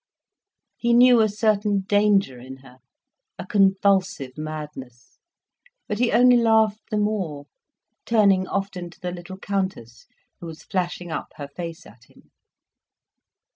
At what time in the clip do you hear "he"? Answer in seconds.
0.77-0.93, 5.99-6.11